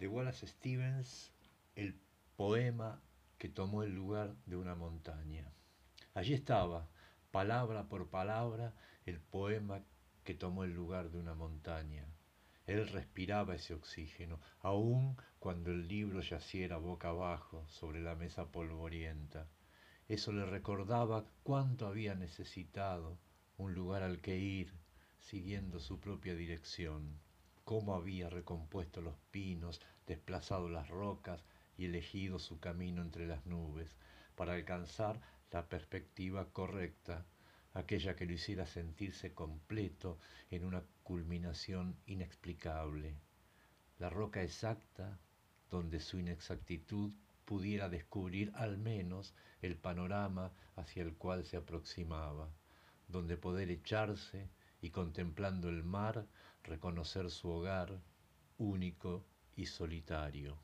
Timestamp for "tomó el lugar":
3.50-4.34, 10.32-11.10